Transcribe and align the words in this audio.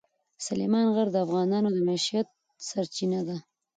سلیمان 0.45 0.87
غر 0.95 1.07
د 1.13 1.17
افغانانو 1.25 1.69
د 1.75 1.77
معیشت 1.87 2.27
سرچینه 2.67 3.19
ده. 3.27 3.37